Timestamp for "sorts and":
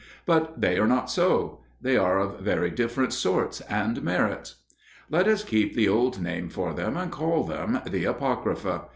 3.13-4.01